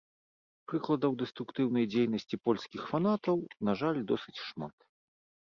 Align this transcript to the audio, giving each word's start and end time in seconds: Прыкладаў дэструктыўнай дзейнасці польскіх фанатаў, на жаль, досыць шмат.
Прыкладаў 0.71 1.11
дэструктыўнай 1.21 1.85
дзейнасці 1.91 2.41
польскіх 2.49 2.81
фанатаў, 2.95 3.37
на 3.71 3.77
жаль, 3.83 3.99
досыць 4.15 4.37
шмат. 4.49 4.75